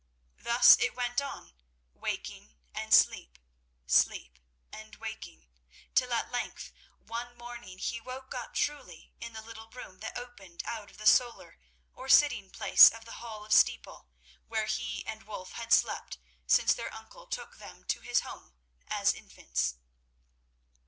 Thus 0.39 0.75
it 0.79 0.95
went 0.95 1.21
on, 1.21 1.53
waking 1.93 2.55
and 2.73 2.91
sleep, 2.91 3.37
sleep 3.85 4.39
and 4.71 4.95
waking, 4.95 5.47
till 5.93 6.11
at 6.11 6.31
length 6.31 6.71
one 6.97 7.37
morning 7.37 7.77
he 7.77 8.01
woke 8.01 8.33
up 8.33 8.55
truly 8.55 9.13
in 9.19 9.33
the 9.33 9.43
little 9.43 9.69
room 9.69 9.99
that 9.99 10.17
opened 10.17 10.63
out 10.65 10.89
of 10.89 10.97
the 10.97 11.05
solar 11.05 11.59
or 11.93 12.09
sitting 12.09 12.49
place 12.49 12.89
of 12.89 13.05
the 13.05 13.11
Hall 13.21 13.45
of 13.45 13.53
Steeple, 13.53 14.07
where 14.47 14.65
he 14.65 15.05
and 15.05 15.27
Wulf 15.27 15.51
had 15.51 15.71
slept 15.71 16.17
since 16.47 16.73
their 16.73 16.91
uncle 16.91 17.27
took 17.27 17.57
them 17.57 17.83
to 17.83 17.99
his 18.01 18.21
home 18.21 18.55
as 18.87 19.13
infants. 19.13 19.75